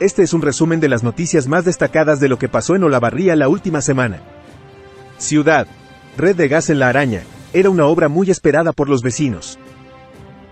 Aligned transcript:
Este 0.00 0.24
es 0.24 0.32
un 0.32 0.42
resumen 0.42 0.80
de 0.80 0.88
las 0.88 1.04
noticias 1.04 1.46
más 1.46 1.64
destacadas 1.64 2.18
de 2.18 2.28
lo 2.28 2.36
que 2.36 2.48
pasó 2.48 2.74
en 2.74 2.82
Olavarría 2.82 3.36
la 3.36 3.48
última 3.48 3.80
semana. 3.80 4.20
Ciudad. 5.18 5.68
Red 6.16 6.34
de 6.34 6.48
gas 6.48 6.68
en 6.68 6.80
la 6.80 6.88
araña. 6.88 7.22
Era 7.52 7.70
una 7.70 7.86
obra 7.86 8.08
muy 8.08 8.28
esperada 8.28 8.72
por 8.72 8.88
los 8.88 9.02
vecinos. 9.02 9.56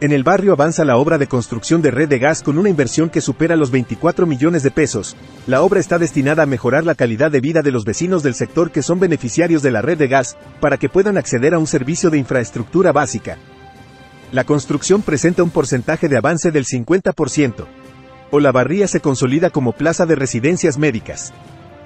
En 0.01 0.13
el 0.13 0.23
barrio 0.23 0.53
avanza 0.53 0.85
la 0.85 0.97
obra 0.97 1.19
de 1.19 1.27
construcción 1.27 1.83
de 1.83 1.91
red 1.91 2.09
de 2.09 2.21
gas 2.21 2.43
con 2.43 2.57
una 2.57 2.69
inversión 2.69 3.11
que 3.11 3.21
supera 3.21 3.57
los 3.57 3.73
24 3.73 4.27
millones 4.27 4.63
de 4.63 4.71
pesos. 4.71 5.17
La 5.49 5.63
obra 5.63 5.81
está 5.81 5.99
destinada 5.99 6.45
a 6.45 6.47
mejorar 6.47 6.85
la 6.85 6.95
calidad 6.95 7.31
de 7.31 7.41
vida 7.41 7.63
de 7.63 7.73
los 7.73 7.85
vecinos 7.85 8.23
del 8.23 8.35
sector 8.35 8.71
que 8.71 8.83
son 8.83 9.01
beneficiarios 9.01 9.63
de 9.63 9.73
la 9.73 9.83
red 9.83 9.99
de 9.99 10.09
gas, 10.09 10.37
para 10.61 10.77
que 10.77 10.89
puedan 10.89 11.19
acceder 11.19 11.55
a 11.55 11.59
un 11.59 11.67
servicio 11.67 12.11
de 12.11 12.19
infraestructura 12.19 12.93
básica. 12.93 13.39
La 14.31 14.45
construcción 14.45 15.03
presenta 15.03 15.43
un 15.43 15.51
porcentaje 15.51 16.09
de 16.09 16.17
avance 16.17 16.51
del 16.51 16.65
50%. 16.65 17.67
Olavarría 18.35 18.89
se 18.89 19.01
consolida 19.01 19.51
como 19.51 19.73
plaza 19.73 20.07
de 20.07 20.15
residencias 20.15 20.79
médicas. 20.79 21.35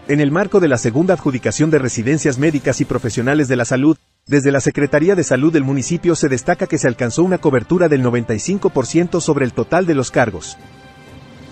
En 0.07 0.21
el 0.21 0.31
marco 0.31 0.61
de 0.61 0.69
la 0.69 0.79
segunda 0.79 1.15
adjudicación 1.15 1.71
de 1.71 1.81
residencias 1.81 2.39
médicas 2.39 2.81
y 2.81 2.85
profesionales 2.85 3.49
de 3.49 3.57
la 3.57 3.65
salud, 3.65 3.97
desde 4.29 4.53
la 4.53 4.61
Secretaría 4.61 5.17
de 5.17 5.25
Salud 5.25 5.53
del 5.53 5.65
municipio 5.65 6.15
se 6.15 6.29
destaca 6.29 6.69
que 6.69 6.79
se 6.79 6.87
alcanzó 6.87 7.25
una 7.25 7.39
cobertura 7.39 7.89
del 7.89 8.05
95% 8.05 9.21
sobre 9.21 9.45
el 9.45 9.55
total 9.55 9.87
de 9.87 9.97
los 9.97 10.13
cargos. 10.13 10.57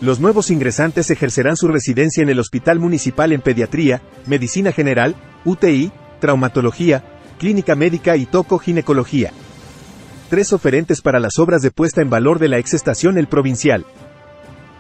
Los 0.01 0.21
nuevos 0.21 0.53
ingresantes 0.53 1.11
ejercerán 1.11 1.57
su 1.57 1.67
residencia 1.67 2.23
en 2.23 2.29
el 2.29 2.39
Hospital 2.39 2.79
Municipal 2.79 3.33
en 3.33 3.41
Pediatría, 3.41 4.01
Medicina 4.27 4.71
General, 4.71 5.17
UTI, 5.45 5.91
Traumatología, 6.21 7.03
Clínica 7.41 7.75
Médica 7.75 8.17
y 8.17 8.27
Toco-Ginecología. 8.27 9.33
Tres 10.31 10.53
oferentes 10.53 11.03
para 11.03 11.19
las 11.19 11.41
obras 11.41 11.63
de 11.63 11.73
puesta 11.73 12.01
en 12.01 12.11
valor 12.11 12.39
de 12.39 12.47
la 12.47 12.59
exestación 12.59 13.19
El 13.19 13.27
Provincial. 13.27 13.85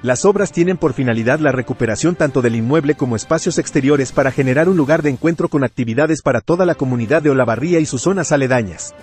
Las 0.04 0.26
obras 0.26 0.52
tienen 0.52 0.76
por 0.76 0.92
finalidad 0.92 1.38
la 1.38 1.50
recuperación 1.50 2.14
tanto 2.14 2.42
del 2.42 2.56
inmueble 2.56 2.94
como 2.94 3.16
espacios 3.16 3.56
exteriores 3.56 4.12
para 4.12 4.30
generar 4.30 4.68
un 4.68 4.76
lugar 4.76 5.00
de 5.00 5.08
encuentro 5.08 5.48
con 5.48 5.64
actividades 5.64 6.20
para 6.20 6.42
toda 6.42 6.66
la 6.66 6.74
comunidad 6.74 7.22
de 7.22 7.30
Olavarría 7.30 7.80
y 7.80 7.86
sus 7.86 8.02
zonas 8.02 8.30
aledañas. 8.30 8.94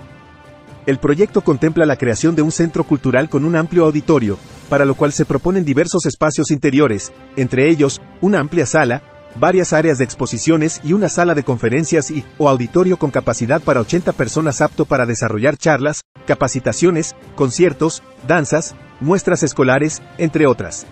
El 0.86 1.00
proyecto 1.00 1.42
contempla 1.42 1.88
la 1.88 1.96
creación 1.96 2.36
de 2.36 2.44
un 2.44 2.52
centro 2.52 2.84
cultural 2.84 3.30
con 3.30 3.46
un 3.46 3.56
amplio 3.56 3.86
auditorio, 3.86 4.38
para 4.70 4.86
lo 4.86 4.94
cual 4.94 5.12
se 5.12 5.26
proponen 5.26 5.66
diversos 5.66 6.06
espacios 6.06 6.52
interiores, 6.52 7.12
entre 7.36 7.68
ellos, 7.68 8.00
una 8.22 8.40
amplia 8.40 8.68
sala, 8.68 9.02
varias 9.40 9.74
áreas 9.74 9.98
de 9.98 10.04
exposiciones 10.04 10.82
y 10.84 10.94
una 10.94 11.10
sala 11.10 11.34
de 11.34 11.42
conferencias 11.42 12.12
y 12.12 12.24
o 12.38 12.48
auditorio 12.48 12.98
con 12.98 13.10
capacidad 13.10 13.60
para 13.60 13.82
80 13.82 14.12
personas 14.12 14.62
apto 14.62 14.86
para 14.86 15.08
desarrollar 15.08 15.58
charlas, 15.58 16.04
capacitaciones, 16.28 17.16
conciertos, 17.36 18.04
danzas, 18.28 18.76
muestras 19.02 19.44
escolares, 19.44 20.02
entre 20.18 20.48
otras. 20.48 20.86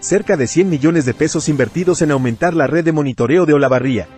Cerca 0.00 0.36
de 0.36 0.46
100 0.46 0.68
millones 0.68 1.04
de 1.06 1.14
pesos 1.14 1.48
invertidos 1.48 2.02
en 2.02 2.10
aumentar 2.10 2.54
la 2.54 2.66
red 2.66 2.84
de 2.84 2.92
monitoreo 2.92 3.46
de 3.46 3.54
Olavarría. 3.54 4.08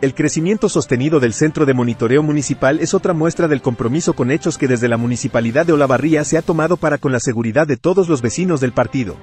El 0.00 0.14
crecimiento 0.14 0.68
sostenido 0.68 1.18
del 1.18 1.32
Centro 1.32 1.66
de 1.66 1.74
Monitoreo 1.74 2.22
Municipal 2.22 2.78
es 2.80 2.94
otra 2.94 3.14
muestra 3.14 3.48
del 3.48 3.62
compromiso 3.62 4.12
con 4.12 4.30
hechos 4.30 4.58
que 4.58 4.68
desde 4.68 4.88
la 4.88 4.96
Municipalidad 4.96 5.66
de 5.66 5.72
Olavarría 5.72 6.22
se 6.24 6.38
ha 6.38 6.42
tomado 6.42 6.76
para 6.76 6.98
con 6.98 7.10
la 7.10 7.18
seguridad 7.18 7.66
de 7.66 7.76
todos 7.76 8.08
los 8.08 8.22
vecinos 8.22 8.60
del 8.60 8.72
partido. 8.72 9.16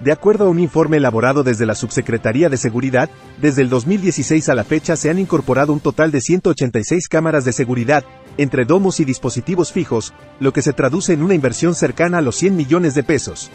De 0.00 0.12
acuerdo 0.12 0.46
a 0.46 0.48
un 0.48 0.58
informe 0.58 0.96
elaborado 0.96 1.42
desde 1.42 1.66
la 1.66 1.74
Subsecretaría 1.74 2.48
de 2.48 2.56
Seguridad, 2.56 3.10
desde 3.40 3.60
el 3.60 3.68
2016 3.68 4.48
a 4.48 4.54
la 4.54 4.64
fecha 4.64 4.96
se 4.96 5.10
han 5.10 5.18
incorporado 5.18 5.74
un 5.74 5.80
total 5.80 6.10
de 6.10 6.22
186 6.22 7.08
cámaras 7.08 7.44
de 7.44 7.52
seguridad, 7.52 8.02
entre 8.36 8.64
domos 8.64 9.00
y 9.00 9.04
dispositivos 9.04 9.72
fijos, 9.72 10.12
lo 10.38 10.52
que 10.52 10.62
se 10.62 10.72
traduce 10.72 11.12
en 11.12 11.22
una 11.22 11.34
inversión 11.34 11.74
cercana 11.74 12.18
a 12.18 12.22
los 12.22 12.36
100 12.36 12.56
millones 12.56 12.94
de 12.94 13.02
pesos. 13.02 13.50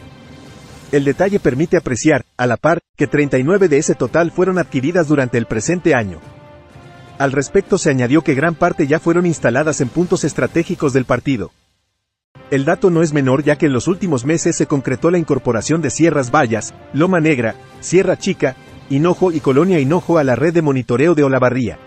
El 0.92 1.04
detalle 1.04 1.40
permite 1.40 1.78
apreciar, 1.78 2.26
a 2.38 2.46
la 2.48 2.58
par, 2.58 2.80
que 2.96 3.08
39 3.08 3.68
de 3.68 3.78
ese 3.78 3.96
total 3.96 4.32
fueron 4.32 4.58
adquiridas 4.60 5.08
durante 5.08 5.38
el 5.38 5.46
presente 5.46 5.96
año. 5.96 6.20
Al 7.18 7.32
respecto 7.32 7.78
se 7.78 7.90
añadió 7.90 8.22
que 8.22 8.36
gran 8.36 8.56
parte 8.56 8.88
ya 8.88 9.00
fueron 9.00 9.26
instaladas 9.26 9.82
en 9.82 9.90
puntos 9.90 10.24
estratégicos 10.24 10.94
del 10.94 11.06
partido. 11.06 11.52
El 12.52 12.66
dato 12.66 12.92
no 12.92 13.02
es 13.02 13.14
menor 13.14 13.44
ya 13.44 13.58
que 13.58 13.66
en 13.66 13.74
los 13.74 13.88
últimos 13.88 14.26
meses 14.26 14.56
se 14.56 14.68
concretó 14.68 15.10
la 15.10 15.18
incorporación 15.18 15.82
de 15.82 15.90
Sierras 15.90 16.30
Vallas, 16.30 16.74
Loma 16.94 17.20
Negra, 17.20 17.56
Sierra 17.80 18.18
Chica, 18.18 18.56
Hinojo 18.90 19.32
y 19.32 19.40
Colonia 19.40 19.80
Hinojo 19.80 20.20
a 20.20 20.24
la 20.24 20.36
red 20.36 20.54
de 20.54 20.62
monitoreo 20.62 21.16
de 21.16 21.24
Olavarría. 21.24 21.80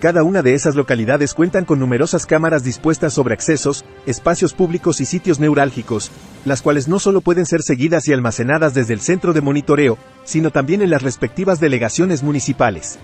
Cada 0.00 0.22
una 0.22 0.42
de 0.42 0.54
esas 0.54 0.76
localidades 0.76 1.34
cuentan 1.34 1.64
con 1.64 1.80
numerosas 1.80 2.24
cámaras 2.24 2.62
dispuestas 2.62 3.12
sobre 3.12 3.34
accesos, 3.34 3.84
espacios 4.06 4.54
públicos 4.54 5.00
y 5.00 5.04
sitios 5.04 5.40
neurálgicos, 5.40 6.12
las 6.44 6.62
cuales 6.62 6.86
no 6.86 7.00
solo 7.00 7.20
pueden 7.20 7.46
ser 7.46 7.62
seguidas 7.62 8.06
y 8.06 8.12
almacenadas 8.12 8.74
desde 8.74 8.94
el 8.94 9.00
centro 9.00 9.32
de 9.32 9.40
monitoreo, 9.40 9.98
sino 10.22 10.52
también 10.52 10.82
en 10.82 10.90
las 10.90 11.02
respectivas 11.02 11.58
delegaciones 11.58 12.22
municipales. 12.22 12.96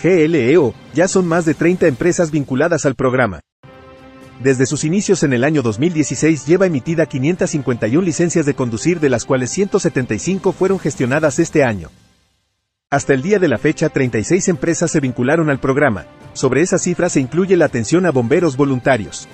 GLEO, 0.00 0.72
ya 0.94 1.08
son 1.08 1.26
más 1.26 1.44
de 1.44 1.54
30 1.54 1.88
empresas 1.88 2.30
vinculadas 2.30 2.86
al 2.86 2.94
programa. 2.94 3.40
Desde 4.40 4.66
sus 4.66 4.84
inicios 4.84 5.24
en 5.24 5.32
el 5.32 5.42
año 5.42 5.62
2016 5.62 6.46
lleva 6.46 6.66
emitida 6.66 7.06
551 7.06 8.04
licencias 8.04 8.46
de 8.46 8.54
conducir 8.54 9.00
de 9.00 9.08
las 9.08 9.24
cuales 9.24 9.50
175 9.50 10.52
fueron 10.52 10.78
gestionadas 10.78 11.40
este 11.40 11.64
año. 11.64 11.90
Hasta 12.90 13.12
el 13.12 13.20
día 13.20 13.38
de 13.38 13.48
la 13.48 13.58
fecha 13.58 13.90
36 13.90 14.48
empresas 14.48 14.90
se 14.90 15.00
vincularon 15.00 15.50
al 15.50 15.60
programa, 15.60 16.06
sobre 16.32 16.62
esa 16.62 16.78
cifra 16.78 17.10
se 17.10 17.20
incluye 17.20 17.54
la 17.54 17.66
atención 17.66 18.06
a 18.06 18.10
bomberos 18.10 18.56
voluntarios. 18.56 19.28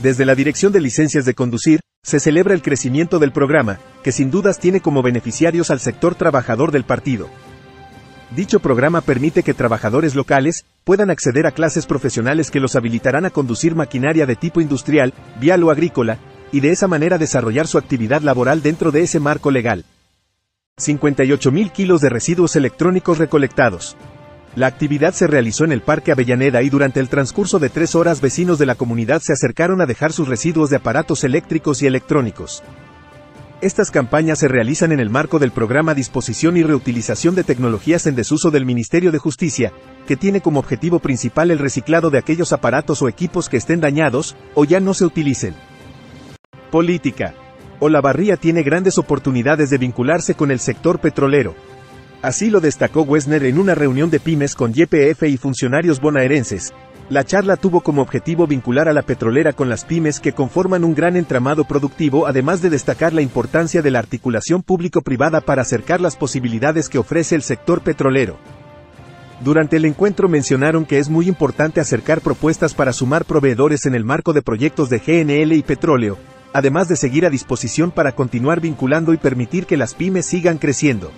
Desde 0.00 0.24
la 0.24 0.36
Dirección 0.36 0.72
de 0.72 0.80
Licencias 0.80 1.24
de 1.24 1.34
Conducir, 1.34 1.80
se 2.04 2.20
celebra 2.20 2.54
el 2.54 2.62
crecimiento 2.62 3.18
del 3.18 3.32
programa, 3.32 3.80
que 4.04 4.12
sin 4.12 4.30
dudas 4.30 4.60
tiene 4.60 4.80
como 4.80 5.02
beneficiarios 5.02 5.72
al 5.72 5.80
sector 5.80 6.14
trabajador 6.14 6.70
del 6.70 6.84
partido. 6.84 7.28
Dicho 8.30 8.60
programa 8.60 9.00
permite 9.00 9.42
que 9.42 9.54
trabajadores 9.54 10.14
locales 10.14 10.64
puedan 10.84 11.10
acceder 11.10 11.48
a 11.48 11.50
clases 11.50 11.86
profesionales 11.86 12.52
que 12.52 12.60
los 12.60 12.76
habilitarán 12.76 13.26
a 13.26 13.30
conducir 13.30 13.74
maquinaria 13.74 14.24
de 14.24 14.36
tipo 14.36 14.60
industrial, 14.60 15.14
vial 15.40 15.64
o 15.64 15.72
agrícola, 15.72 16.18
y 16.52 16.60
de 16.60 16.70
esa 16.70 16.86
manera 16.86 17.18
desarrollar 17.18 17.66
su 17.66 17.76
actividad 17.76 18.22
laboral 18.22 18.62
dentro 18.62 18.92
de 18.92 19.02
ese 19.02 19.18
marco 19.18 19.50
legal. 19.50 19.84
58.000 20.86 21.72
kilos 21.72 22.00
de 22.00 22.08
residuos 22.08 22.56
electrónicos 22.56 23.18
recolectados. 23.18 23.96
La 24.54 24.66
actividad 24.66 25.14
se 25.14 25.26
realizó 25.26 25.64
en 25.64 25.72
el 25.72 25.80
Parque 25.80 26.12
Avellaneda 26.12 26.62
y 26.62 26.68
durante 26.68 27.00
el 27.00 27.08
transcurso 27.08 27.58
de 27.58 27.70
tres 27.70 27.94
horas 27.94 28.20
vecinos 28.20 28.58
de 28.58 28.66
la 28.66 28.74
comunidad 28.74 29.22
se 29.22 29.32
acercaron 29.32 29.80
a 29.80 29.86
dejar 29.86 30.12
sus 30.12 30.28
residuos 30.28 30.68
de 30.68 30.76
aparatos 30.76 31.24
eléctricos 31.24 31.82
y 31.82 31.86
electrónicos. 31.86 32.62
Estas 33.62 33.92
campañas 33.92 34.40
se 34.40 34.48
realizan 34.48 34.90
en 34.90 34.98
el 34.98 35.08
marco 35.08 35.38
del 35.38 35.52
programa 35.52 35.94
Disposición 35.94 36.56
y 36.56 36.64
Reutilización 36.64 37.34
de 37.36 37.44
Tecnologías 37.44 38.06
en 38.06 38.16
Desuso 38.16 38.50
del 38.50 38.66
Ministerio 38.66 39.12
de 39.12 39.18
Justicia, 39.18 39.72
que 40.06 40.16
tiene 40.16 40.40
como 40.40 40.58
objetivo 40.58 40.98
principal 40.98 41.50
el 41.50 41.60
reciclado 41.60 42.10
de 42.10 42.18
aquellos 42.18 42.52
aparatos 42.52 43.00
o 43.02 43.08
equipos 43.08 43.48
que 43.48 43.56
estén 43.56 43.80
dañados 43.80 44.36
o 44.54 44.64
ya 44.64 44.80
no 44.80 44.94
se 44.94 45.04
utilicen. 45.04 45.54
Política. 46.72 47.34
Olavarría 47.82 48.36
tiene 48.36 48.62
grandes 48.62 48.96
oportunidades 48.96 49.68
de 49.68 49.76
vincularse 49.76 50.34
con 50.34 50.52
el 50.52 50.60
sector 50.60 51.00
petrolero. 51.00 51.56
Así 52.22 52.48
lo 52.48 52.60
destacó 52.60 53.02
Wesner 53.02 53.44
en 53.44 53.58
una 53.58 53.74
reunión 53.74 54.08
de 54.08 54.20
pymes 54.20 54.54
con 54.54 54.72
YPF 54.72 55.24
y 55.24 55.36
funcionarios 55.36 56.00
bonaerenses, 56.00 56.72
la 57.10 57.24
charla 57.24 57.56
tuvo 57.56 57.80
como 57.80 58.00
objetivo 58.00 58.46
vincular 58.46 58.88
a 58.88 58.92
la 58.92 59.02
petrolera 59.02 59.52
con 59.52 59.68
las 59.68 59.84
pymes 59.84 60.20
que 60.20 60.32
conforman 60.32 60.84
un 60.84 60.94
gran 60.94 61.16
entramado 61.16 61.64
productivo 61.64 62.26
además 62.26 62.62
de 62.62 62.70
destacar 62.70 63.12
la 63.12 63.20
importancia 63.20 63.82
de 63.82 63.90
la 63.90 63.98
articulación 63.98 64.62
público-privada 64.62 65.40
para 65.40 65.62
acercar 65.62 66.00
las 66.00 66.16
posibilidades 66.16 66.88
que 66.88 66.98
ofrece 66.98 67.34
el 67.34 67.42
sector 67.42 67.82
petrolero. 67.82 68.38
Durante 69.44 69.76
el 69.76 69.84
encuentro 69.84 70.28
mencionaron 70.28 70.86
que 70.86 71.00
es 71.00 71.10
muy 71.10 71.26
importante 71.26 71.80
acercar 71.80 72.20
propuestas 72.20 72.74
para 72.74 72.92
sumar 72.92 73.24
proveedores 73.24 73.86
en 73.86 73.96
el 73.96 74.04
marco 74.04 74.32
de 74.32 74.40
proyectos 74.40 74.88
de 74.88 75.00
GNL 75.00 75.52
y 75.52 75.62
petróleo, 75.62 76.16
además 76.52 76.88
de 76.88 76.96
seguir 76.96 77.26
a 77.26 77.30
disposición 77.30 77.90
para 77.90 78.12
continuar 78.12 78.60
vinculando 78.60 79.12
y 79.12 79.16
permitir 79.16 79.66
que 79.66 79.76
las 79.76 79.94
pymes 79.94 80.26
sigan 80.26 80.58
creciendo. 80.58 81.10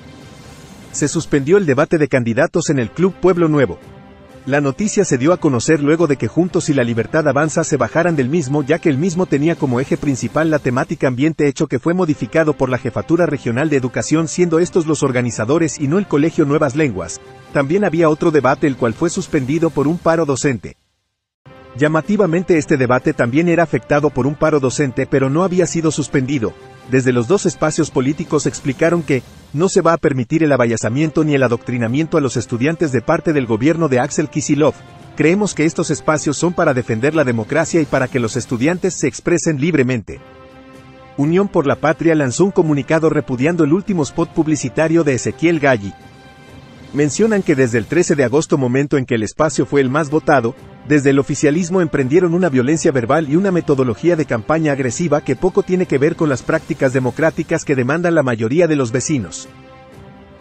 Se 0.93 1.09
suspendió 1.09 1.57
el 1.57 1.67
debate 1.67 1.99
de 1.99 2.09
candidatos 2.09 2.71
en 2.71 2.79
el 2.79 2.91
Club 2.91 3.15
Pueblo 3.21 3.49
Nuevo. 3.49 3.79
La 4.47 4.61
noticia 4.61 5.07
se 5.07 5.17
dio 5.17 5.33
a 5.33 5.39
conocer 5.39 5.83
luego 5.83 6.07
de 6.07 6.19
que 6.19 6.29
Juntos 6.29 6.69
y 6.69 6.75
la 6.75 6.85
Libertad 6.85 7.27
Avanza 7.27 7.65
se 7.65 7.79
bajaran 7.79 8.15
del 8.15 8.29
mismo 8.29 8.63
ya 8.63 8.79
que 8.79 8.91
el 8.91 8.99
mismo 8.99 9.25
tenía 9.25 9.57
como 9.57 9.81
eje 9.81 9.97
principal 9.97 10.51
la 10.51 10.59
temática 10.59 11.09
ambiente 11.09 11.49
hecho 11.49 11.67
que 11.67 11.79
fue 11.79 11.95
modificado 11.95 12.53
por 12.53 12.69
la 12.69 12.77
Jefatura 12.77 13.25
Regional 13.25 13.71
de 13.71 13.79
Educación 13.79 14.29
siendo 14.29 14.59
estos 14.59 14.87
los 14.87 15.03
organizadores 15.03 15.81
y 15.81 15.89
no 15.89 15.99
el 15.99 16.07
Colegio 16.07 16.45
Nuevas 16.45 16.77
Lenguas. 16.77 17.23
También 17.55 17.85
había 17.85 18.11
otro 18.11 18.31
debate 18.31 18.67
el 18.67 18.77
cual 18.77 18.93
fue 18.93 19.09
suspendido 19.09 19.71
por 19.71 19.89
un 19.89 19.97
paro 19.97 20.27
docente. 20.27 20.77
Llamativamente 21.77 22.57
este 22.57 22.77
debate 22.77 23.13
también 23.13 23.49
era 23.49 23.65
afectado 23.65 24.11
por 24.11 24.27
un 24.27 24.37
paro 24.37 24.61
docente 24.61 25.07
pero 25.07 25.29
no 25.29 25.43
había 25.43 25.67
sido 25.67 25.91
suspendido. 25.91 26.53
Desde 26.91 27.13
los 27.13 27.27
dos 27.27 27.47
espacios 27.47 27.91
políticos 27.91 28.47
explicaron 28.47 29.03
que, 29.03 29.23
no 29.53 29.69
se 29.69 29.81
va 29.81 29.93
a 29.93 29.99
permitir 29.99 30.43
el 30.43 30.53
abayazamiento 30.53 31.25
ni 31.25 31.35
el 31.35 31.43
adoctrinamiento 31.43 32.19
a 32.19 32.21
los 32.21 32.37
estudiantes 32.37 32.91
de 32.91 33.01
parte 33.01 33.33
del 33.33 33.47
gobierno 33.47 33.89
de 33.89 34.01
Axel 34.01 34.29
Kisilov. 34.29 34.75
Creemos 35.17 35.55
que 35.55 35.65
estos 35.65 35.91
espacios 35.91 36.37
son 36.37 36.53
para 36.53 36.75
defender 36.75 37.15
la 37.15 37.23
democracia 37.23 37.81
y 37.81 37.85
para 37.85 38.09
que 38.09 38.19
los 38.19 38.37
estudiantes 38.37 38.95
se 38.95 39.07
expresen 39.07 39.61
libremente. 39.61 40.21
Unión 41.17 41.47
por 41.47 41.69
la 41.69 41.77
Patria 41.77 42.17
lanzó 42.17 42.45
un 42.45 42.51
comunicado 42.51 43.11
repudiando 43.11 43.63
el 43.63 43.73
último 43.73 44.03
spot 44.03 44.31
publicitario 44.31 45.05
de 45.05 45.15
Ezequiel 45.15 45.61
Galli. 45.61 45.93
Mencionan 46.93 47.43
que 47.43 47.55
desde 47.55 47.79
el 47.79 47.87
13 47.87 48.17
de 48.17 48.25
agosto, 48.25 48.59
momento 48.59 48.97
en 48.97 49.07
que 49.07 49.15
el 49.15 49.23
espacio 49.23 49.67
fue 49.67 49.81
el 49.81 49.91
más 49.91 50.11
votado, 50.11 50.57
desde 50.89 51.11
el 51.11 51.19
oficialismo 51.19 51.81
emprendieron 51.81 52.35
una 52.35 52.51
violencia 52.51 52.93
verbal 52.93 53.31
y 53.31 53.37
una 53.37 53.51
metodología 53.51 54.17
de 54.17 54.27
campaña 54.27 54.73
agresiva 54.73 55.23
que 55.23 55.35
poco 55.35 55.63
tiene 55.63 55.87
que 55.87 55.99
ver 55.99 56.15
con 56.15 56.29
las 56.29 56.43
prácticas 56.43 56.93
democráticas 56.93 57.65
que 57.65 57.75
demandan 57.75 58.15
la 58.15 58.23
mayoría 58.23 58.67
de 58.67 58.77
los 58.77 58.93
vecinos. 58.93 59.49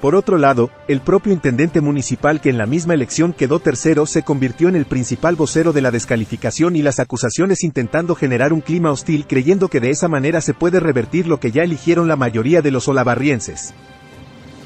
Por 0.02 0.16
otro 0.16 0.38
lado, 0.38 0.70
el 0.90 1.00
propio 1.00 1.32
intendente 1.32 1.80
municipal 1.80 2.42
que 2.42 2.50
en 2.50 2.58
la 2.58 2.66
misma 2.66 2.94
elección 2.94 3.32
quedó 3.32 3.60
tercero 3.60 4.06
se 4.06 4.24
convirtió 4.24 4.68
en 4.68 4.76
el 4.76 4.84
principal 4.84 5.38
vocero 5.38 5.72
de 5.72 5.82
la 5.82 5.92
descalificación 5.92 6.76
y 6.76 6.82
las 6.82 7.00
acusaciones 7.00 7.64
intentando 7.64 8.14
generar 8.14 8.52
un 8.52 8.60
clima 8.60 8.92
hostil 8.92 9.26
creyendo 9.26 9.70
que 9.70 9.80
de 9.80 9.92
esa 9.92 10.10
manera 10.10 10.42
se 10.42 10.54
puede 10.54 10.82
revertir 10.82 11.26
lo 11.26 11.40
que 11.40 11.52
ya 11.52 11.64
eligieron 11.64 12.10
la 12.10 12.18
mayoría 12.18 12.62
de 12.62 12.72
los 12.72 12.90
olavarrienses. 12.90 13.74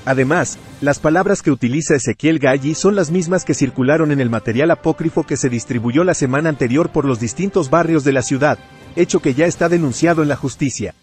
Además, 0.07 0.57
las 0.79 0.99
palabras 0.99 1.41
que 1.41 1.51
utiliza 1.51 1.93
Ezequiel 1.93 2.39
Galli 2.39 2.75
son 2.75 2.95
las 2.95 3.11
mismas 3.11 3.43
que 3.43 3.53
circularon 3.53 4.13
en 4.13 4.21
el 4.21 4.29
material 4.29 4.71
apócrifo 4.71 5.25
que 5.25 5.35
se 5.35 5.49
distribuyó 5.49 6.05
la 6.05 6.13
semana 6.13 6.47
anterior 6.47 6.93
por 6.93 7.03
los 7.03 7.19
distintos 7.19 7.69
barrios 7.69 8.05
de 8.05 8.13
la 8.13 8.21
ciudad, 8.21 8.57
hecho 8.95 9.19
que 9.19 9.33
ya 9.33 9.47
está 9.47 9.67
denunciado 9.67 10.23
en 10.23 10.29
la 10.29 10.37
justicia. 10.37 10.95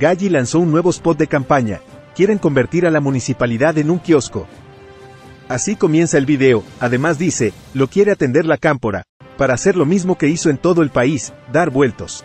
Galli 0.00 0.30
lanzó 0.30 0.58
un 0.58 0.70
nuevo 0.70 0.88
spot 0.88 1.18
de 1.18 1.26
campaña, 1.26 1.80
quieren 2.16 2.38
convertir 2.38 2.86
a 2.86 2.90
la 2.90 3.00
municipalidad 3.02 3.76
en 3.76 3.90
un 3.90 3.98
kiosco. 3.98 4.46
Así 5.50 5.76
comienza 5.76 6.16
el 6.16 6.24
video, 6.24 6.64
además 6.80 7.18
dice, 7.18 7.52
lo 7.74 7.88
quiere 7.88 8.12
atender 8.12 8.46
la 8.46 8.56
cámpora, 8.56 9.02
para 9.36 9.52
hacer 9.52 9.76
lo 9.76 9.84
mismo 9.84 10.16
que 10.16 10.28
hizo 10.28 10.48
en 10.48 10.56
todo 10.56 10.80
el 10.80 10.88
país, 10.88 11.34
dar 11.52 11.68
vueltos. 11.68 12.24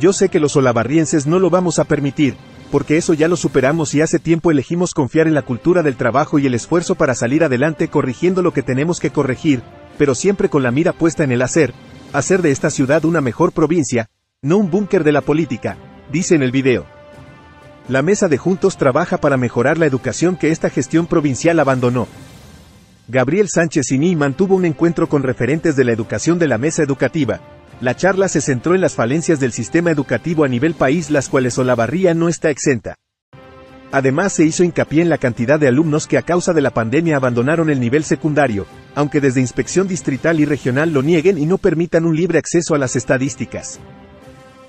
Yo 0.00 0.14
sé 0.14 0.30
que 0.30 0.40
los 0.40 0.56
olavarrienses 0.56 1.26
no 1.26 1.38
lo 1.38 1.50
vamos 1.50 1.78
a 1.78 1.84
permitir, 1.84 2.34
porque 2.70 2.96
eso 2.96 3.14
ya 3.14 3.28
lo 3.28 3.36
superamos 3.36 3.94
y 3.94 4.00
hace 4.00 4.18
tiempo 4.18 4.50
elegimos 4.50 4.94
confiar 4.94 5.26
en 5.26 5.34
la 5.34 5.42
cultura 5.42 5.82
del 5.82 5.96
trabajo 5.96 6.38
y 6.38 6.46
el 6.46 6.54
esfuerzo 6.54 6.94
para 6.94 7.14
salir 7.14 7.42
adelante 7.42 7.88
corrigiendo 7.88 8.42
lo 8.42 8.52
que 8.52 8.62
tenemos 8.62 9.00
que 9.00 9.10
corregir, 9.10 9.62
pero 9.98 10.14
siempre 10.14 10.48
con 10.48 10.62
la 10.62 10.70
mira 10.70 10.92
puesta 10.92 11.24
en 11.24 11.32
el 11.32 11.42
hacer, 11.42 11.74
hacer 12.12 12.42
de 12.42 12.50
esta 12.50 12.70
ciudad 12.70 13.04
una 13.04 13.20
mejor 13.20 13.52
provincia, 13.52 14.08
no 14.42 14.56
un 14.56 14.70
búnker 14.70 15.04
de 15.04 15.12
la 15.12 15.20
política, 15.20 15.76
dice 16.12 16.34
en 16.34 16.42
el 16.42 16.52
video. 16.52 16.86
La 17.88 18.02
mesa 18.02 18.28
de 18.28 18.38
Juntos 18.38 18.76
trabaja 18.76 19.18
para 19.18 19.36
mejorar 19.36 19.76
la 19.76 19.86
educación 19.86 20.36
que 20.36 20.50
esta 20.50 20.70
gestión 20.70 21.06
provincial 21.06 21.58
abandonó. 21.58 22.06
Gabriel 23.08 23.48
Sánchez 23.48 23.90
Iní 23.90 24.14
mantuvo 24.14 24.54
un 24.54 24.64
encuentro 24.64 25.08
con 25.08 25.24
referentes 25.24 25.74
de 25.74 25.82
la 25.82 25.90
educación 25.90 26.38
de 26.38 26.46
la 26.46 26.58
mesa 26.58 26.84
educativa. 26.84 27.40
La 27.80 27.96
charla 27.96 28.28
se 28.28 28.40
centró 28.40 28.74
en 28.74 28.80
las 28.80 28.94
falencias 28.94 29.40
del 29.40 29.52
sistema 29.52 29.90
educativo 29.90 30.44
a 30.44 30.48
nivel 30.48 30.74
país, 30.74 31.10
las 31.10 31.28
cuales 31.28 31.56
Olavarría 31.58 32.14
no 32.14 32.28
está 32.28 32.50
exenta. 32.50 32.96
Además 33.92 34.32
se 34.32 34.44
hizo 34.44 34.62
hincapié 34.62 35.02
en 35.02 35.08
la 35.08 35.18
cantidad 35.18 35.58
de 35.58 35.66
alumnos 35.66 36.06
que 36.06 36.18
a 36.18 36.22
causa 36.22 36.52
de 36.52 36.60
la 36.60 36.70
pandemia 36.70 37.16
abandonaron 37.16 37.70
el 37.70 37.80
nivel 37.80 38.04
secundario, 38.04 38.66
aunque 38.94 39.20
desde 39.20 39.40
inspección 39.40 39.88
distrital 39.88 40.38
y 40.40 40.44
regional 40.44 40.92
lo 40.92 41.02
nieguen 41.02 41.38
y 41.38 41.46
no 41.46 41.58
permitan 41.58 42.04
un 42.04 42.14
libre 42.14 42.38
acceso 42.38 42.74
a 42.74 42.78
las 42.78 42.94
estadísticas 42.96 43.80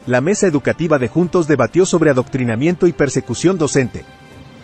la 0.08 0.22
mesa 0.22 0.48
educativa 0.48 0.98
de 0.98 1.08
Juntos 1.08 1.48
debatió 1.48 1.86
sobre 1.86 2.10
adoctrinamiento 2.10 2.88
y 2.88 2.94
persecución 2.94 3.58
docente. 3.58 4.04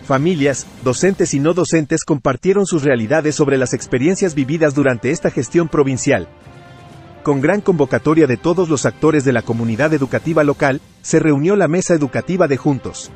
Familias, 0.04 0.66
docentes 0.82 1.34
y 1.34 1.38
no 1.38 1.54
docentes 1.54 2.02
compartieron 2.04 2.66
sus 2.66 2.82
realidades 2.82 3.36
sobre 3.36 3.58
las 3.58 3.72
experiencias 3.72 4.34
vividas 4.34 4.74
durante 4.74 5.10
esta 5.10 5.30
gestión 5.30 5.68
provincial. 5.68 6.28
Con 7.28 7.42
gran 7.42 7.60
convocatoria 7.60 8.26
de 8.26 8.38
todos 8.38 8.70
los 8.70 8.86
actores 8.86 9.22
de 9.22 9.34
la 9.34 9.42
comunidad 9.42 9.92
educativa 9.92 10.44
local, 10.44 10.80
se 11.02 11.18
reunió 11.18 11.56
la 11.56 11.68
mesa 11.68 11.92
educativa 11.92 12.48
de 12.48 12.56
Juntos. 12.56 13.10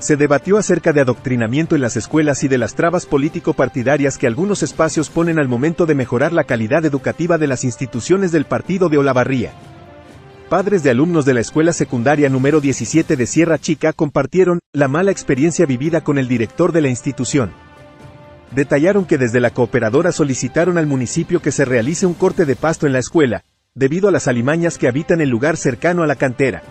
Se 0.00 0.16
debatió 0.16 0.58
acerca 0.58 0.92
de 0.92 1.02
adoctrinamiento 1.02 1.76
en 1.76 1.82
las 1.82 1.96
escuelas 1.96 2.42
y 2.42 2.48
de 2.48 2.58
las 2.58 2.74
trabas 2.74 3.06
político-partidarias 3.06 4.18
que 4.18 4.26
algunos 4.26 4.64
espacios 4.64 5.08
ponen 5.08 5.38
al 5.38 5.46
momento 5.46 5.86
de 5.86 5.94
mejorar 5.94 6.32
la 6.32 6.42
calidad 6.42 6.84
educativa 6.84 7.38
de 7.38 7.46
las 7.46 7.62
instituciones 7.62 8.32
del 8.32 8.44
partido 8.44 8.88
de 8.88 8.98
Olavarría. 8.98 9.52
Padres 10.48 10.82
de 10.82 10.90
alumnos 10.90 11.24
de 11.24 11.34
la 11.34 11.42
escuela 11.42 11.72
secundaria 11.72 12.28
número 12.28 12.60
17 12.60 13.14
de 13.14 13.26
Sierra 13.28 13.58
Chica 13.58 13.92
compartieron 13.92 14.58
la 14.72 14.88
mala 14.88 15.12
experiencia 15.12 15.64
vivida 15.64 16.02
con 16.02 16.18
el 16.18 16.26
director 16.26 16.72
de 16.72 16.80
la 16.80 16.88
institución. 16.88 17.52
Detallaron 18.54 19.06
que 19.06 19.16
desde 19.16 19.40
la 19.40 19.50
cooperadora 19.50 20.12
solicitaron 20.12 20.76
al 20.76 20.86
municipio 20.86 21.40
que 21.40 21.52
se 21.52 21.64
realice 21.64 22.04
un 22.04 22.14
corte 22.14 22.44
de 22.44 22.54
pasto 22.54 22.86
en 22.86 22.92
la 22.92 22.98
escuela, 22.98 23.44
debido 23.74 24.08
a 24.08 24.12
las 24.12 24.28
alimañas 24.28 24.76
que 24.76 24.88
habitan 24.88 25.22
el 25.22 25.30
lugar 25.30 25.56
cercano 25.56 26.02
a 26.02 26.06
la 26.06 26.16
cantera. 26.16 26.62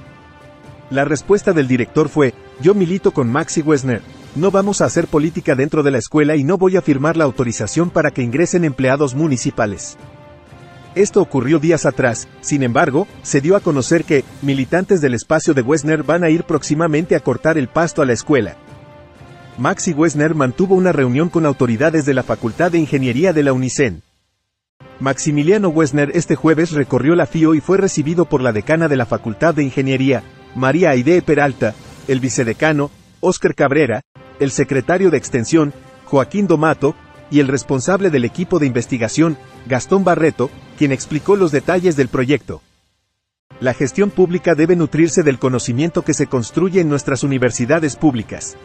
La 0.92 1.06
respuesta 1.06 1.54
del 1.54 1.68
director 1.68 2.08
fue, 2.10 2.36
yo 2.62 2.76
milito 2.76 3.12
con 3.12 3.32
Maxi 3.32 3.62
Wesner, 3.62 4.02
no 4.36 4.52
vamos 4.52 4.82
a 4.82 4.86
hacer 4.86 5.08
política 5.08 5.56
dentro 5.56 5.82
de 5.82 5.92
la 5.92 5.98
escuela 5.98 6.36
y 6.36 6.44
no 6.44 6.58
voy 6.58 6.78
a 6.78 6.82
firmar 6.82 7.18
la 7.18 7.24
autorización 7.24 7.90
para 7.90 8.12
que 8.12 8.22
ingresen 8.22 8.64
empleados 8.64 9.16
municipales. 9.16 9.98
Esto 10.94 11.22
ocurrió 11.22 11.58
días 11.58 11.86
atrás, 11.86 12.28
sin 12.42 12.62
embargo, 12.62 13.08
se 13.24 13.42
dio 13.42 13.56
a 13.56 13.62
conocer 13.62 14.04
que, 14.04 14.24
militantes 14.42 15.02
del 15.02 15.16
espacio 15.16 15.54
de 15.54 15.62
Wesner 15.62 16.04
van 16.04 16.24
a 16.24 16.30
ir 16.30 16.44
próximamente 16.44 17.16
a 17.16 17.22
cortar 17.22 17.58
el 17.58 17.70
pasto 17.70 18.02
a 18.02 18.06
la 18.06 18.14
escuela. 18.14 18.58
Maxi 19.62 19.94
Wesner 19.94 20.34
mantuvo 20.34 20.74
una 20.74 20.92
reunión 20.92 21.30
con 21.30 21.46
autoridades 21.46 22.04
de 22.04 22.16
la 22.16 22.24
Facultad 22.24 22.72
de 22.72 22.80
Ingeniería 22.80 23.32
de 23.32 23.44
la 23.44 23.54
UNICEN. 23.54 24.02
Maximiliano 25.00 25.70
Wesner 25.70 26.10
este 26.16 26.36
jueves 26.36 26.72
recorrió 26.72 27.14
la 27.14 27.28
FIO 27.28 27.54
y 27.54 27.62
fue 27.62 27.78
recibido 27.78 28.26
por 28.26 28.42
la 28.42 28.54
decana 28.54 28.88
de 28.88 28.98
la 28.98 29.06
Facultad 29.06 29.54
de 29.54 29.62
Ingeniería, 29.62 30.24
María 30.56 30.90
Aide 30.90 31.22
Peralta, 31.22 31.76
el 32.08 32.20
vicedecano, 32.20 32.90
Óscar 33.20 33.54
Cabrera, 33.54 34.02
el 34.40 34.50
secretario 34.50 35.12
de 35.12 35.20
Extensión, 35.20 35.74
Joaquín 36.06 36.48
Domato, 36.48 36.96
y 37.30 37.40
el 37.40 37.48
responsable 37.48 38.10
del 38.10 38.26
equipo 38.26 38.58
de 38.58 38.66
investigación, 38.66 39.38
Gastón 39.68 40.04
Barreto, 40.04 40.50
quien 40.76 40.92
explicó 40.92 41.36
los 41.36 41.52
detalles 41.52 41.96
del 41.96 42.08
proyecto. 42.08 42.64
La 43.60 43.76
gestión 43.76 44.10
pública 44.10 44.56
debe 44.56 44.76
nutrirse 44.76 45.22
del 45.22 45.38
conocimiento 45.38 46.02
que 46.02 46.16
se 46.16 46.26
construye 46.26 46.82
en 46.82 46.90
nuestras 46.90 47.22
universidades 47.22 47.96
públicas. 47.96 48.58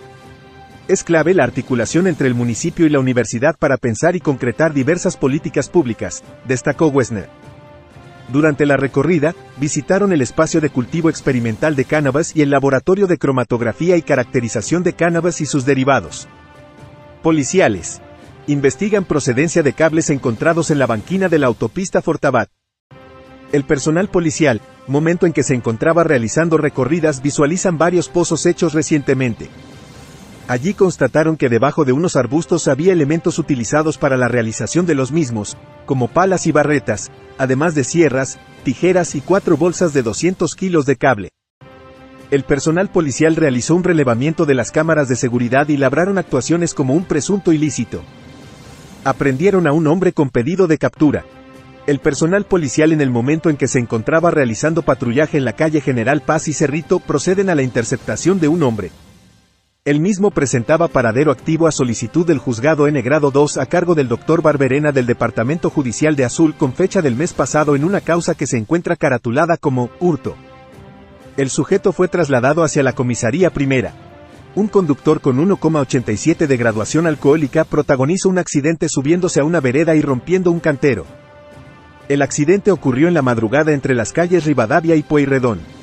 Es 0.88 1.02
clave 1.02 1.34
la 1.34 1.42
articulación 1.42 2.06
entre 2.06 2.28
el 2.28 2.34
municipio 2.34 2.86
y 2.86 2.90
la 2.90 3.00
universidad 3.00 3.56
para 3.58 3.76
pensar 3.76 4.14
y 4.14 4.20
concretar 4.20 4.72
diversas 4.72 5.16
políticas 5.16 5.68
públicas, 5.68 6.22
destacó 6.46 6.86
Wesner. 6.86 7.28
Durante 8.32 8.66
la 8.66 8.76
recorrida, 8.76 9.34
visitaron 9.56 10.12
el 10.12 10.22
espacio 10.22 10.60
de 10.60 10.70
cultivo 10.70 11.10
experimental 11.10 11.74
de 11.74 11.86
cannabis 11.86 12.36
y 12.36 12.42
el 12.42 12.50
laboratorio 12.50 13.08
de 13.08 13.18
cromatografía 13.18 13.96
y 13.96 14.02
caracterización 14.02 14.84
de 14.84 14.92
cannabis 14.92 15.40
y 15.40 15.46
sus 15.46 15.64
derivados. 15.64 16.28
Policiales 17.20 18.00
investigan 18.46 19.04
procedencia 19.04 19.64
de 19.64 19.72
cables 19.72 20.08
encontrados 20.10 20.70
en 20.70 20.78
la 20.78 20.86
banquina 20.86 21.28
de 21.28 21.40
la 21.40 21.48
autopista 21.48 22.00
Fortabat. 22.00 22.48
El 23.50 23.64
personal 23.64 24.08
policial, 24.08 24.60
momento 24.86 25.26
en 25.26 25.32
que 25.32 25.42
se 25.42 25.54
encontraba 25.54 26.04
realizando 26.04 26.58
recorridas, 26.58 27.22
visualizan 27.22 27.76
varios 27.76 28.08
pozos 28.08 28.46
hechos 28.46 28.72
recientemente. 28.72 29.48
Allí 30.48 30.74
constataron 30.74 31.36
que 31.36 31.48
debajo 31.48 31.84
de 31.84 31.92
unos 31.92 32.16
arbustos 32.16 32.68
había 32.68 32.92
elementos 32.92 33.38
utilizados 33.38 33.98
para 33.98 34.16
la 34.16 34.28
realización 34.28 34.86
de 34.86 34.94
los 34.94 35.10
mismos, 35.10 35.56
como 35.86 36.08
palas 36.08 36.46
y 36.46 36.52
barretas, 36.52 37.10
además 37.36 37.74
de 37.74 37.84
sierras, 37.84 38.38
tijeras 38.62 39.14
y 39.14 39.20
cuatro 39.20 39.56
bolsas 39.56 39.92
de 39.92 40.02
200 40.02 40.54
kilos 40.54 40.86
de 40.86 40.96
cable. 40.96 41.30
El 42.30 42.44
personal 42.44 42.88
policial 42.90 43.36
realizó 43.36 43.74
un 43.74 43.84
relevamiento 43.84 44.46
de 44.46 44.54
las 44.54 44.70
cámaras 44.70 45.08
de 45.08 45.16
seguridad 45.16 45.68
y 45.68 45.76
labraron 45.76 46.18
actuaciones 46.18 46.74
como 46.74 46.94
un 46.94 47.04
presunto 47.04 47.52
ilícito 47.52 48.02
aprendieron 49.06 49.68
a 49.68 49.72
un 49.72 49.86
hombre 49.86 50.12
con 50.12 50.30
pedido 50.30 50.66
de 50.66 50.78
captura. 50.78 51.24
El 51.86 52.00
personal 52.00 52.44
policial 52.44 52.90
en 52.90 53.00
el 53.00 53.10
momento 53.10 53.48
en 53.50 53.56
que 53.56 53.68
se 53.68 53.78
encontraba 53.78 54.32
realizando 54.32 54.82
patrullaje 54.82 55.38
en 55.38 55.44
la 55.44 55.52
calle 55.52 55.80
General 55.80 56.20
Paz 56.22 56.48
y 56.48 56.52
Cerrito 56.52 56.98
proceden 56.98 57.48
a 57.48 57.54
la 57.54 57.62
interceptación 57.62 58.40
de 58.40 58.48
un 58.48 58.64
hombre. 58.64 58.90
El 59.86 60.00
mismo 60.00 60.32
presentaba 60.32 60.88
paradero 60.88 61.30
activo 61.30 61.68
a 61.68 61.72
solicitud 61.72 62.26
del 62.26 62.38
juzgado 62.38 62.88
N 62.88 63.00
grado 63.02 63.30
2 63.30 63.56
a 63.56 63.66
cargo 63.66 63.94
del 63.94 64.08
doctor 64.08 64.42
Barberena 64.42 64.92
del 64.92 65.06
Departamento 65.06 65.70
Judicial 65.70 66.16
de 66.16 66.24
Azul 66.24 66.54
con 66.54 66.74
fecha 66.74 67.00
del 67.00 67.14
mes 67.14 67.32
pasado 67.32 67.76
en 67.76 67.84
una 67.84 68.00
causa 68.00 68.34
que 68.34 68.48
se 68.48 68.58
encuentra 68.58 68.96
caratulada 68.96 69.56
como 69.56 69.90
hurto. 70.00 70.36
El 71.36 71.50
sujeto 71.50 71.92
fue 71.92 72.08
trasladado 72.08 72.64
hacia 72.64 72.82
la 72.82 72.94
comisaría 72.94 73.50
primera 73.50 73.94
un 74.56 74.68
conductor 74.68 75.20
con 75.20 75.36
1,87 75.36 76.46
de 76.46 76.56
graduación 76.56 77.06
alcohólica 77.06 77.64
protagoniza 77.64 78.30
un 78.30 78.38
accidente 78.38 78.88
subiéndose 78.88 79.38
a 79.38 79.44
una 79.44 79.60
vereda 79.60 79.94
y 79.94 80.00
rompiendo 80.00 80.50
un 80.50 80.60
cantero. 80.60 81.04
El 82.08 82.22
accidente 82.22 82.72
ocurrió 82.72 83.06
en 83.06 83.14
la 83.14 83.20
madrugada 83.20 83.72
entre 83.72 83.94
las 83.94 84.14
calles 84.14 84.46
Rivadavia 84.46 84.96
y 84.96 85.02
Pueyrredón. 85.02 85.75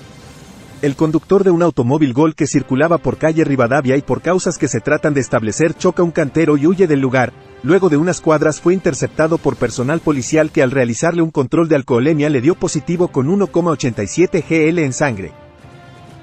El 0.83 0.97
conductor 0.97 1.45
de 1.45 1.49
un 1.49 1.63
automóvil 1.63 2.11
Gol 2.11 2.35
que 2.35 2.45
circulaba 2.45 2.97
por 2.97 3.17
calle 3.17 3.45
Rivadavia 3.45 3.95
y 3.95 4.01
por 4.01 4.21
causas 4.21 4.57
que 4.57 4.67
se 4.67 4.81
tratan 4.81 5.13
de 5.13 5.21
establecer 5.21 5.73
choca 5.73 6.03
un 6.03 6.11
cantero 6.11 6.57
y 6.57 6.67
huye 6.67 6.87
del 6.87 6.99
lugar, 6.99 7.31
luego 7.63 7.87
de 7.87 7.95
unas 7.95 8.19
cuadras 8.19 8.59
fue 8.59 8.73
interceptado 8.73 9.37
por 9.37 9.55
personal 9.55 10.01
policial 10.01 10.51
que 10.51 10.61
al 10.61 10.71
realizarle 10.71 11.21
un 11.21 11.31
control 11.31 11.69
de 11.69 11.77
alcoholemia 11.77 12.29
le 12.29 12.41
dio 12.41 12.55
positivo 12.55 13.07
con 13.07 13.29
1,87 13.29 14.43
GL 14.43 14.79
en 14.79 14.91
sangre. 14.91 15.31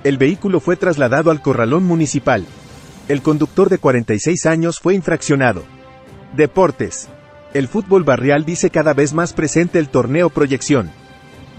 El 0.05 0.19
vehículo 0.19 0.61
fue 0.61 0.77
trasladado 0.77 1.31
al 1.31 1.41
corralón 1.41 1.85
municipal. 1.85 2.45
El 3.09 3.23
conductor 3.23 3.71
de 3.71 3.79
46 3.79 4.45
años 4.45 4.79
fue 4.79 4.95
infraccionado. 4.95 5.65
Deportes. 6.37 7.09
El 7.55 7.67
fútbol 7.67 8.05
barrial 8.05 8.45
dice 8.45 8.69
cada 8.69 8.93
vez 8.93 9.15
más 9.15 9.33
presente 9.33 9.79
el 9.79 9.89
torneo 9.89 10.29
Proyección. 10.29 10.91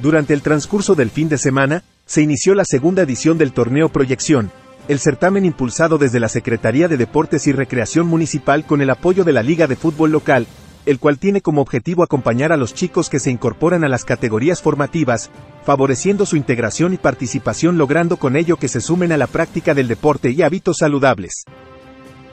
Durante 0.03 0.36
el 0.36 0.43
transcurso 0.43 0.93
del 0.93 1.10
fin 1.10 1.29
de 1.29 1.39
semana, 1.39 1.84
se 2.12 2.22
inició 2.22 2.56
la 2.56 2.65
segunda 2.65 3.03
edición 3.03 3.38
del 3.38 3.53
torneo 3.53 3.88
Proyección, 3.88 4.51
el 4.89 5.00
certamen 5.00 5.46
impulsado 5.46 5.98
desde 5.98 6.20
la 6.20 6.27
Secretaría 6.27 6.89
de 6.89 6.98
Deportes 6.98 7.48
y 7.48 7.53
Recreación 7.53 8.06
Municipal 8.06 8.65
con 8.65 8.82
el 8.82 8.89
apoyo 8.89 9.24
de 9.24 9.32
la 9.32 9.41
Liga 9.41 9.65
de 9.65 9.77
Fútbol 9.77 10.12
Local, 10.12 10.46
el 10.86 11.00
cual 11.00 11.20
tiene 11.20 11.39
como 11.39 11.62
objetivo 11.62 12.03
acompañar 12.03 12.51
a 12.51 12.58
los 12.58 12.74
chicos 12.74 13.10
que 13.10 13.20
se 13.20 13.32
incorporan 13.32 13.86
a 13.86 13.88
las 13.88 14.03
categorías 14.03 14.62
formativas, 14.62 15.32
favoreciendo 15.63 16.25
su 16.25 16.36
integración 16.36 16.94
y 16.94 16.98
participación 16.98 17.77
logrando 17.77 18.18
con 18.18 18.36
ello 18.36 18.58
que 18.58 18.68
se 18.68 18.82
sumen 18.82 19.13
a 19.13 19.18
la 19.18 19.27
práctica 19.27 19.74
del 19.74 19.88
deporte 19.88 20.32
y 20.32 20.41
hábitos 20.41 20.80
saludables. 20.80 21.46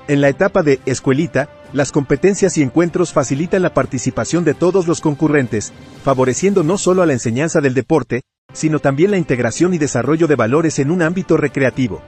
En 0.08 0.20
la 0.20 0.28
etapa 0.28 0.64
de 0.64 0.80
escuelita, 0.86 1.50
las 1.72 1.92
competencias 1.92 2.58
y 2.58 2.62
encuentros 2.62 3.12
facilitan 3.12 3.62
la 3.62 3.74
participación 3.74 4.42
de 4.42 4.54
todos 4.54 4.88
los 4.88 5.00
concurrentes, 5.00 5.72
favoreciendo 6.02 6.64
no 6.64 6.78
solo 6.78 7.02
a 7.02 7.06
la 7.06 7.12
enseñanza 7.12 7.60
del 7.60 7.74
deporte, 7.74 8.22
sino 8.52 8.78
también 8.78 9.10
la 9.10 9.18
integración 9.18 9.74
y 9.74 9.78
desarrollo 9.78 10.26
de 10.26 10.36
valores 10.36 10.78
en 10.78 10.90
un 10.90 11.02
ámbito 11.02 11.36
recreativo. 11.36 12.00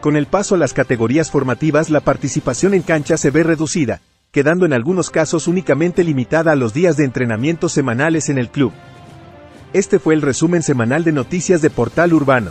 Con 0.00 0.16
el 0.16 0.26
paso 0.26 0.54
a 0.54 0.58
las 0.58 0.72
categorías 0.72 1.30
formativas 1.30 1.90
la 1.90 2.00
participación 2.00 2.74
en 2.74 2.82
cancha 2.82 3.16
se 3.16 3.30
ve 3.30 3.42
reducida, 3.42 4.00
quedando 4.32 4.64
en 4.64 4.72
algunos 4.72 5.10
casos 5.10 5.46
únicamente 5.46 6.04
limitada 6.04 6.52
a 6.52 6.56
los 6.56 6.72
días 6.72 6.96
de 6.96 7.04
entrenamiento 7.04 7.68
semanales 7.68 8.28
en 8.28 8.38
el 8.38 8.48
club. 8.48 8.72
Este 9.72 9.98
fue 9.98 10.14
el 10.14 10.22
resumen 10.22 10.62
semanal 10.62 11.04
de 11.04 11.12
noticias 11.12 11.62
de 11.62 11.70
Portal 11.70 12.12
Urbano. 12.12 12.50